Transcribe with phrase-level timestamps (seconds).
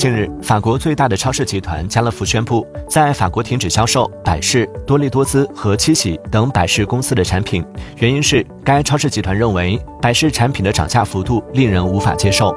[0.00, 7.62] 近日，法国最大的超市集团家乐福宣布在法国停止销售百事、多利多姿和七喜等百事公司的产品，
[7.98, 12.50] 原因是该超市集团认为百事产品的涨价幅度令人无法接受。